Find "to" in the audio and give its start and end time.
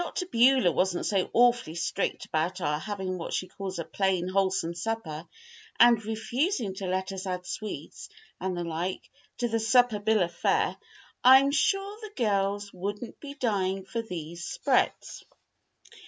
6.73-6.87, 9.37-9.47